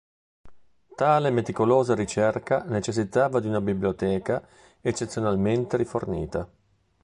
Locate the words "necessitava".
2.63-3.39